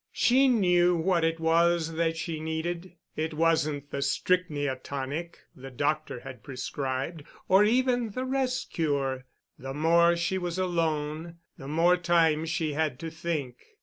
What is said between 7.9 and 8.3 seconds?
the